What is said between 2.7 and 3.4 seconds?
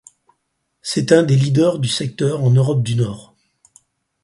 du Nord.